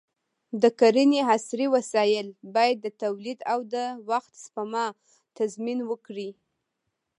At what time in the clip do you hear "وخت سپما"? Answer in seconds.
4.09-4.85